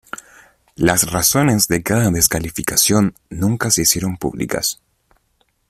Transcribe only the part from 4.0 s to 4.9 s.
públicas.